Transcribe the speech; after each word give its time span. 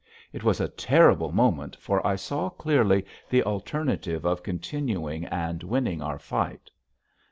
It 0.33 0.43
was 0.43 0.59
a 0.59 0.67
terrible 0.67 1.31
moment 1.31 1.75
for 1.75 2.03
I 2.07 2.15
saw 2.15 2.49
clearly 2.49 3.05
the 3.29 3.43
alternative 3.43 4.25
of 4.25 4.41
continuing 4.41 5.25
and 5.25 5.61
winning 5.61 6.01
our 6.01 6.17
fight. 6.17 6.71